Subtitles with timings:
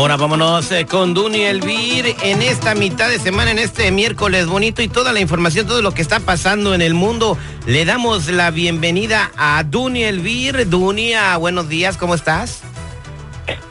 [0.00, 4.80] Ahora vámonos eh, con Duni Elvir en esta mitad de semana, en este miércoles bonito
[4.80, 7.36] y toda la información, todo lo que está pasando en el mundo.
[7.66, 10.70] Le damos la bienvenida a Duni Elvir.
[10.70, 12.62] Dunia, buenos días, ¿cómo estás?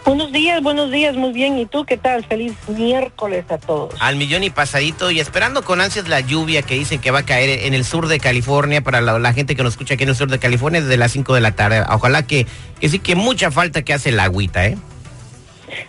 [0.05, 1.57] Buenos días, buenos días, muy bien.
[1.57, 2.23] ¿Y tú qué tal?
[2.23, 3.95] Feliz miércoles a todos.
[3.99, 7.25] Al millón y pasadito y esperando con ansias la lluvia que dicen que va a
[7.25, 10.15] caer en el sur de California para la, gente que nos escucha aquí en el
[10.15, 11.83] sur de California desde las 5 de la tarde.
[11.89, 12.45] Ojalá que,
[12.79, 14.77] que sí que mucha falta que hace la agüita, ¿eh?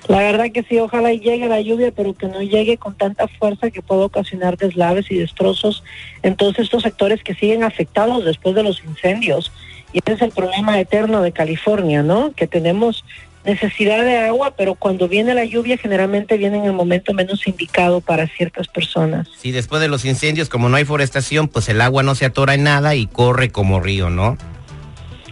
[0.09, 3.71] La verdad que sí, ojalá llegue la lluvia, pero que no llegue con tanta fuerza
[3.71, 5.83] que pueda ocasionar deslaves y destrozos
[6.23, 9.53] en todos estos sectores que siguen afectados después de los incendios.
[9.93, 12.33] Y ese es el problema eterno de California, ¿no?
[12.33, 13.05] Que tenemos
[13.45, 18.01] necesidad de agua, pero cuando viene la lluvia generalmente viene en el momento menos indicado
[18.01, 19.29] para ciertas personas.
[19.39, 22.55] Sí, después de los incendios, como no hay forestación, pues el agua no se atora
[22.55, 24.37] en nada y corre como río, ¿no?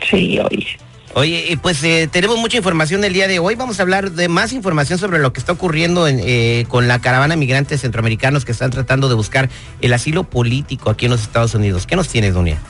[0.08, 0.78] Sí, oye.
[1.18, 3.56] Oye, pues eh, tenemos mucha información el día de hoy.
[3.56, 7.34] Vamos a hablar de más información sobre lo que está ocurriendo eh, con la caravana
[7.34, 9.48] de migrantes centroamericanos que están tratando de buscar
[9.80, 11.88] el asilo político aquí en los Estados Unidos.
[11.88, 12.62] ¿Qué nos tienes, Dunia?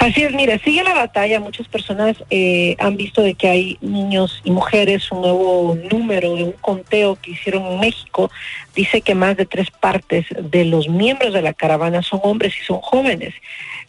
[0.00, 1.38] Así es, mira, sigue la batalla.
[1.38, 6.42] Muchas personas eh, han visto de que hay niños y mujeres, un nuevo número de
[6.42, 8.32] un conteo que hicieron en México
[8.74, 12.64] dice que más de tres partes de los miembros de la caravana son hombres y
[12.64, 13.34] son jóvenes.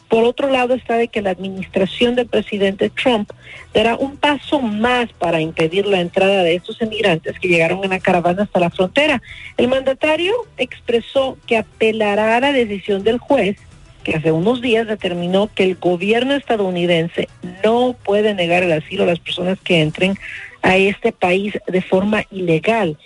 [0.08, 3.30] Por otro lado está de que la administración del presidente Trump
[3.74, 7.98] dará un paso más para impedir la entrada de estos emigrantes que llegaron en la
[7.98, 9.20] caravana hasta la frontera.
[9.56, 13.56] El mandatario expresó que apelará a la decisión del juez
[14.04, 17.28] que hace unos días determinó que el gobierno estadounidense
[17.64, 20.16] no puede negar el asilo a las personas que entren
[20.62, 22.96] a este país de forma ilegal.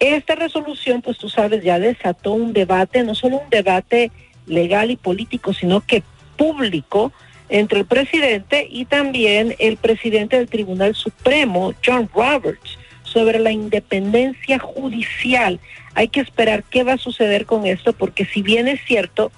[0.00, 4.10] Esta resolución, pues tú sabes, ya desató un debate, no solo un debate
[4.46, 6.02] legal y político, sino que
[6.40, 7.12] público
[7.50, 14.58] entre el presidente y también el presidente del Tribunal Supremo, John Roberts, sobre la independencia
[14.58, 15.60] judicial.
[15.94, 19.30] Hay que esperar qué va a suceder con esto, porque si bien es cierto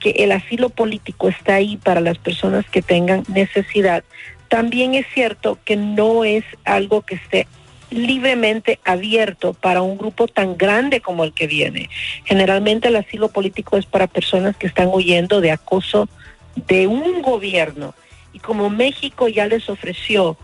[0.00, 4.04] que el asilo político está ahí para las personas que tengan necesidad,
[4.48, 7.46] también es cierto que no es algo que esté
[7.90, 11.88] libremente abierto para un grupo tan grande como el que viene.
[12.24, 16.06] Generalmente el asilo político es para personas que están huyendo de acoso
[16.54, 17.94] de un gobierno
[18.32, 20.36] y como México ya les ofreció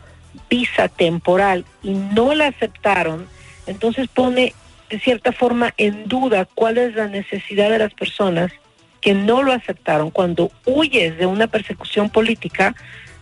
[0.50, 3.26] visa temporal y no la aceptaron,
[3.66, 4.54] entonces pone
[4.90, 8.52] de cierta forma en duda cuál es la necesidad de las personas
[9.00, 10.10] que no lo aceptaron.
[10.10, 12.74] Cuando huyes de una persecución política,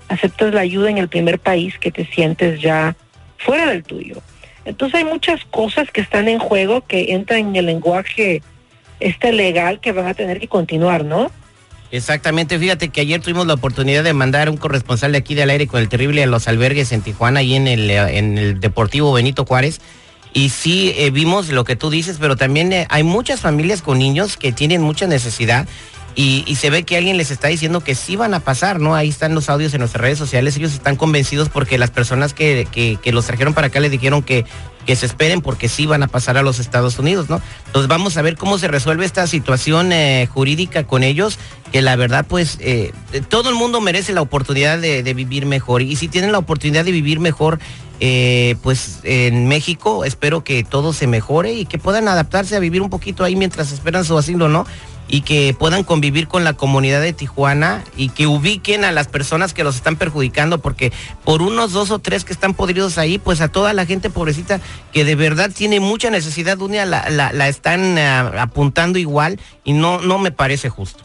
[0.09, 2.97] aceptas la ayuda en el primer país que te sientes ya
[3.39, 4.23] fuera del tuyo.
[4.65, 8.43] Entonces hay muchas cosas que están en juego que entran en el lenguaje
[9.01, 11.31] este legal que van a tener que continuar, ¿no?
[11.95, 15.69] Exactamente, fíjate que ayer tuvimos la oportunidad de mandar un corresponsal de aquí del aire
[15.69, 19.13] con el terrible a los albergues en Tijuana y en el, eh, en el Deportivo
[19.13, 19.81] Benito Juárez.
[20.33, 24.01] Y sí eh, vimos lo que tú dices, pero también eh, hay muchas familias con
[24.01, 25.69] niños que tienen mucha necesidad
[26.17, 28.97] y, se ve que alguien les está diciendo que sí van a pasar, ¿no?
[28.97, 32.67] Ahí están los audios en nuestras redes sociales, ellos están convencidos porque las personas que,
[32.73, 34.45] que, los trajeron para acá les dijeron que,
[34.85, 37.41] que se esperen porque sí van a pasar a los Estados Unidos, ¿no?
[37.67, 41.39] Entonces vamos a ver cómo se resuelve esta situación eh, jurídica con ellos,
[41.73, 42.93] que la verdad pues eh,
[43.29, 46.93] todo el mundo merece la oportunidad de, vivir mejor y si tienen la oportunidad de
[46.93, 47.59] vivir mejor,
[48.01, 52.83] eh, pues en México espero que todo se mejore y que puedan adaptarse a vivir
[52.83, 54.67] un poquito ahí mientras esperan su asilo, ¿no?
[55.09, 59.55] Y que puedan convivir con la comunidad de Tijuana y que ubiquen a las personas
[59.55, 60.93] que los están perjudicando, porque
[61.25, 64.61] por unos dos o tres que están podridos ahí, pues a toda la gente pobrecita
[64.93, 70.01] que de verdad tiene mucha necesidad, la, la, la están eh, apuntando igual y no,
[70.01, 71.05] no me parece justo.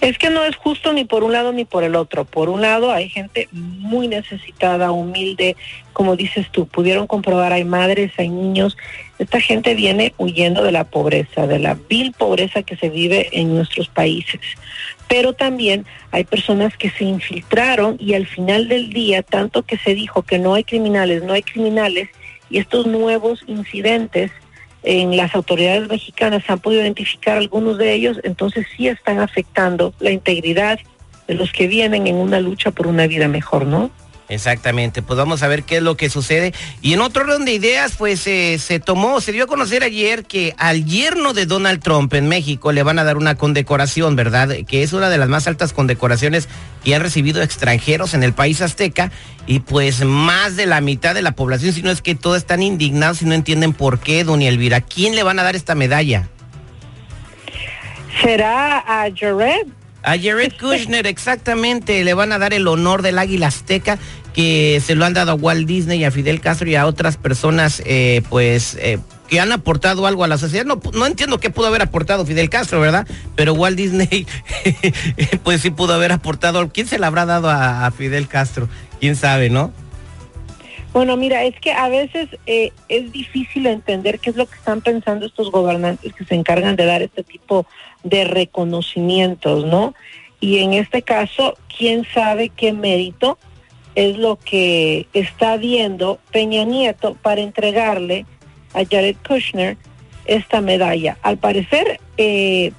[0.00, 2.24] Es que no es justo ni por un lado ni por el otro.
[2.24, 5.56] Por un lado hay gente muy necesitada, humilde,
[5.92, 8.76] como dices tú, pudieron comprobar, hay madres, hay niños.
[9.18, 13.54] Esta gente viene huyendo de la pobreza, de la vil pobreza que se vive en
[13.54, 14.40] nuestros países.
[15.08, 19.94] Pero también hay personas que se infiltraron y al final del día, tanto que se
[19.94, 22.10] dijo que no hay criminales, no hay criminales,
[22.50, 24.30] y estos nuevos incidentes
[24.86, 30.12] en las autoridades mexicanas han podido identificar algunos de ellos, entonces sí están afectando la
[30.12, 30.78] integridad
[31.26, 33.90] de los que vienen en una lucha por una vida mejor, ¿no?
[34.28, 36.52] Exactamente, pues vamos a ver qué es lo que sucede.
[36.82, 40.24] Y en otro orden de ideas, pues eh, se tomó, se dio a conocer ayer
[40.24, 44.50] que al yerno de Donald Trump en México le van a dar una condecoración, ¿verdad?
[44.66, 46.48] Que es una de las más altas condecoraciones
[46.82, 49.12] que han recibido extranjeros en el país azteca.
[49.46, 52.64] Y pues más de la mitad de la población, si no es que todos están
[52.64, 54.80] indignados y no entienden por qué, doña Elvira.
[54.80, 56.28] ¿Quién le van a dar esta medalla?
[58.22, 59.66] ¿Será a Jared?
[60.06, 63.98] A Jared Kushner, exactamente, le van a dar el honor del águila azteca
[64.34, 67.82] que se lo han dado a Walt Disney, a Fidel Castro y a otras personas,
[67.84, 70.64] eh, pues, eh, que han aportado algo a la sociedad.
[70.64, 73.04] No, no entiendo qué pudo haber aportado Fidel Castro, ¿verdad?
[73.34, 74.28] Pero Walt Disney,
[75.42, 76.68] pues sí pudo haber aportado.
[76.68, 78.68] ¿Quién se le habrá dado a, Fidel Castro?
[79.00, 79.72] ¿Quién sabe, no?
[80.92, 84.82] Bueno, mira, es que a veces eh, es difícil entender qué es lo que están
[84.82, 87.66] pensando estos gobernantes que se encargan de dar este tipo
[88.08, 89.94] de reconocimientos, ¿no?
[90.40, 93.38] Y en este caso, quién sabe qué mérito
[93.94, 98.26] es lo que está viendo Peña Nieto para entregarle
[98.74, 99.76] a Jared Kushner
[100.26, 101.18] esta medalla.
[101.22, 102.72] Al parecer, eh,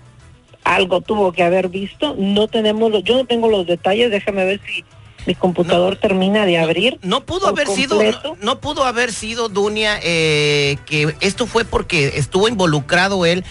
[0.64, 2.16] algo tuvo que haber visto.
[2.18, 4.12] No tenemos, los, yo no tengo los detalles.
[4.12, 4.86] Déjame ver si
[5.26, 7.00] mi computador No, termina de abrir.
[7.02, 12.14] No pudo haber sido, no, no pudo haber sido, Dunia, eh, que esto fue porque
[12.16, 13.44] estuvo involucrado él,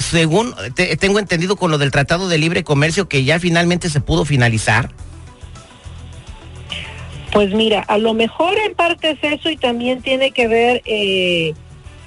[0.00, 4.00] según te- tengo entendido con lo del Tratado de Libre Comercio, que ya finalmente se
[4.00, 4.90] pudo finalizar.
[7.32, 11.54] Pues mira, a lo mejor en parte es eso y también tiene que ver eh,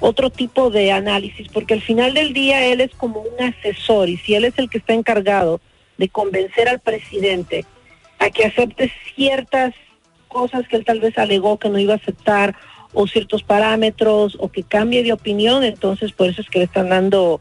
[0.01, 4.17] otro tipo de análisis, porque al final del día él es como un asesor y
[4.17, 5.61] si él es el que está encargado
[5.97, 7.65] de convencer al presidente
[8.19, 9.73] a que acepte ciertas
[10.27, 12.55] cosas que él tal vez alegó que no iba a aceptar
[12.91, 16.89] o ciertos parámetros o que cambie de opinión, entonces por eso es que le están
[16.89, 17.39] dando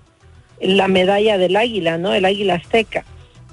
[0.63, 2.15] la medalla del águila, ¿no?
[2.15, 3.05] El águila azteca.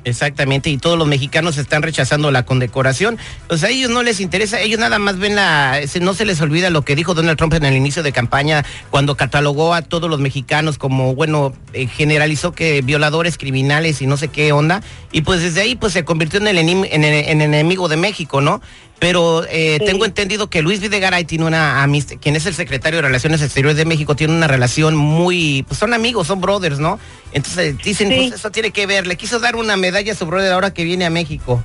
[0.05, 3.17] Exactamente, y todos los mexicanos están rechazando la condecoración.
[3.47, 6.69] Pues a ellos no les interesa, ellos nada más ven la, no se les olvida
[6.69, 10.19] lo que dijo Donald Trump en el inicio de campaña, cuando catalogó a todos los
[10.19, 15.41] mexicanos como, bueno, eh, generalizó que violadores, criminales y no sé qué onda, y pues
[15.41, 18.61] desde ahí pues se convirtió en el, en en enemigo de México, ¿no?
[18.99, 19.85] Pero eh, Sí.
[19.85, 23.77] tengo entendido que Luis Videgaray tiene una amistad, quien es el secretario de Relaciones Exteriores
[23.77, 26.99] de México, tiene una relación muy, pues son amigos, son brothers, ¿no?
[27.31, 28.15] Entonces dicen, Sí.
[28.29, 30.83] pues eso tiene que ver, le quiso dar una medalla a su brother ahora que
[30.83, 31.63] viene a México.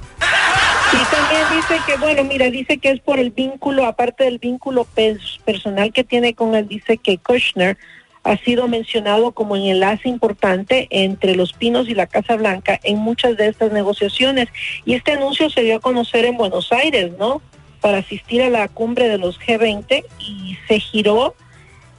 [0.93, 4.87] Y también dice que, bueno, mira, dice que es por el vínculo, aparte del vínculo
[4.95, 7.77] pers- personal que tiene con él, dice que Kushner
[8.25, 12.99] ha sido mencionado como un enlace importante entre los Pinos y la Casa Blanca en
[12.99, 14.49] muchas de estas negociaciones.
[14.87, 17.43] Y este anuncio se dio a conocer en Buenos Aires, ¿no?
[17.83, 21.35] Para asistir a la cumbre de los G20 y se giró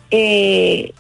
[0.10, 0.94] eh,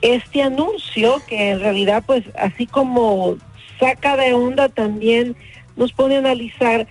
[0.00, 3.36] este anuncio que en realidad, pues, así como
[3.78, 5.36] saca de onda, también
[5.76, 6.88] nos pone a analizar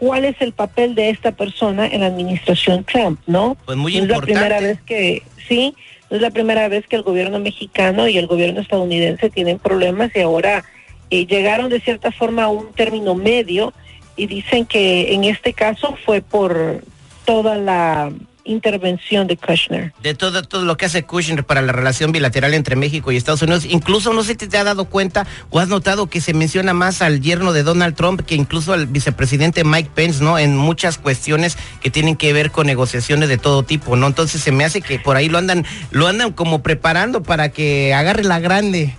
[0.00, 3.56] cuál es el papel de esta persona en la administración Trump, ¿no?
[3.66, 5.74] Pues muy no es la primera vez que, sí,
[6.10, 10.10] no es la primera vez que el gobierno mexicano y el gobierno estadounidense tienen problemas
[10.16, 10.64] y ahora
[11.10, 13.74] eh, llegaron de cierta forma a un término medio
[14.16, 16.82] y dicen que en este caso fue por
[17.26, 18.10] toda la
[18.44, 19.92] intervención de Kushner.
[20.02, 23.42] De todo, todo lo que hace Kushner para la relación bilateral entre México y Estados
[23.42, 23.64] Unidos.
[23.64, 27.02] Incluso no sé si te has dado cuenta o has notado que se menciona más
[27.02, 30.38] al yerno de Donald Trump que incluso al vicepresidente Mike Pence, ¿no?
[30.38, 34.06] En muchas cuestiones que tienen que ver con negociaciones de todo tipo, ¿no?
[34.06, 37.94] Entonces se me hace que por ahí lo andan, lo andan como preparando para que
[37.94, 38.94] agarre la grande.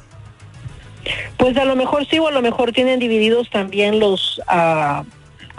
[1.37, 5.03] Pues a lo mejor sí o a lo mejor tienen divididos también los, ah,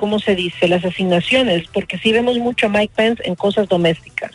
[0.03, 0.67] ¿cómo se dice?
[0.67, 4.33] Las asignaciones, porque sí vemos mucho a Mike Pence en cosas domésticas.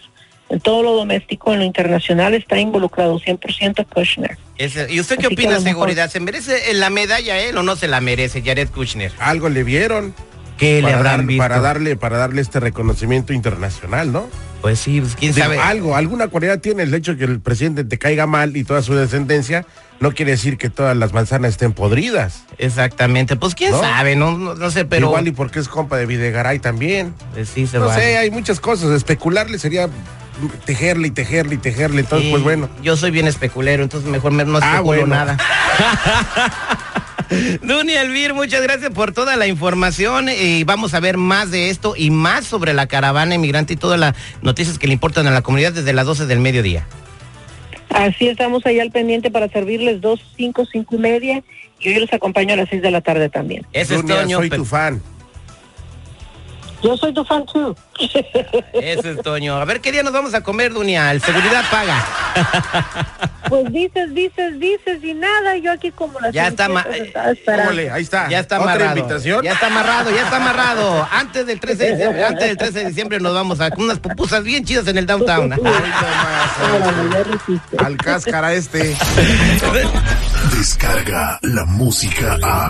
[0.49, 4.37] En todo lo doméstico, en lo internacional, está involucrado 100% Kushner.
[4.57, 6.09] Ese- ¿Y usted qué Así opina, seguridad?
[6.09, 9.11] ¿Se merece la medalla él o no se la merece, Jared Kushner?
[9.19, 10.15] Algo le vieron.
[10.57, 11.41] ¿Qué le para, habrán dar- visto?
[11.43, 14.27] para darle para darle este reconocimiento internacional, ¿no?
[14.61, 15.59] Pues sí, pues quién sabe.
[15.59, 18.81] algo, alguna cualidad tiene el hecho de que el presidente te caiga mal y toda
[18.81, 19.65] su descendencia,
[19.99, 22.43] no quiere decir que todas las manzanas estén podridas.
[22.57, 23.79] Exactamente, pues quién ¿No?
[23.79, 27.13] sabe, no, no, no sé, pero Igual y porque es compa de Videgaray también.
[27.35, 28.89] pues sí se No sé, hay muchas cosas.
[28.91, 29.89] Especularle sería
[30.65, 31.99] tejerle y tejerle y tejerle.
[32.01, 32.67] Entonces, Sí, pues bueno.
[32.81, 35.07] Yo soy bien especulero, entonces mejor me- no Ah, especulo bueno.
[35.15, 35.37] nada.
[37.61, 41.95] Duny Elvir, muchas gracias por toda la información y vamos a ver más de esto
[41.97, 45.41] y más sobre la caravana inmigrante y todas las noticias que le importan a la
[45.41, 46.87] comunidad desde las 12 del mediodía.
[47.89, 51.43] Así estamos ahí al pendiente para servirles dos, cinco, cinco y media
[51.79, 53.65] y hoy los acompaño a las seis de la tarde también.
[53.73, 54.37] Ese es Dunia, Toño.
[54.37, 55.01] soy pero- tu fan.
[56.83, 57.75] Yo soy tu fan too.
[58.73, 59.55] Eso es, Toño.
[59.57, 61.11] A ver, ¿qué día nos vamos a comer, Dunia?
[61.11, 62.05] El seguridad paga.
[63.47, 65.55] Pues dices, dices, dices y nada.
[65.55, 66.67] Yo aquí como la Ya está.
[66.67, 68.27] Tómale, ahí está.
[68.27, 68.97] Ya está ¿Otra amarrado.
[68.97, 69.41] invitación?
[69.41, 71.07] Ya está amarrado, ya está amarrado.
[71.09, 74.43] Antes del 13 de diciembre, antes del 13 de diciembre nos vamos a unas pupusas
[74.43, 75.53] bien chidas en el downtown.
[75.53, 75.71] Órale,
[77.77, 78.97] al cáscara este.
[80.57, 82.69] Descarga la música a.